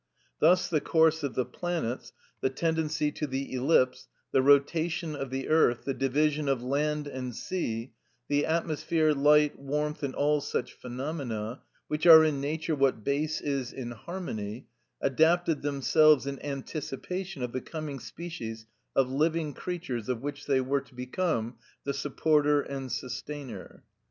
Thus 0.39 0.67
the 0.67 0.81
course 0.81 1.21
of 1.21 1.35
the 1.35 1.45
planets, 1.45 2.11
the 2.39 2.49
tendency 2.49 3.11
to 3.11 3.27
the 3.27 3.53
ellipse, 3.53 4.07
the 4.31 4.41
rotation 4.41 5.15
of 5.15 5.29
the 5.29 5.47
earth, 5.47 5.83
the 5.83 5.93
division 5.93 6.49
of 6.49 6.63
land 6.63 7.05
and 7.05 7.35
sea, 7.35 7.93
the 8.27 8.43
atmosphere, 8.47 9.13
light, 9.13 9.59
warmth, 9.59 10.01
and 10.01 10.15
all 10.15 10.41
such 10.41 10.73
phenomena, 10.73 11.61
which 11.87 12.07
are 12.07 12.23
in 12.23 12.41
nature 12.41 12.73
what 12.73 13.03
bass 13.03 13.41
is 13.41 13.71
in 13.71 13.91
harmony, 13.91 14.65
adapted 15.01 15.61
themselves 15.61 16.25
in 16.25 16.43
anticipation 16.43 17.43
of 17.43 17.51
the 17.51 17.61
coming 17.61 17.99
species 17.99 18.65
of 18.95 19.11
living 19.11 19.53
creatures 19.53 20.09
of 20.09 20.21
which 20.21 20.47
they 20.47 20.59
were 20.61 20.81
to 20.81 20.95
become 20.95 21.57
the 21.83 21.93
supporter 21.93 22.61
and 22.61 22.91
sustainer. 22.91 23.83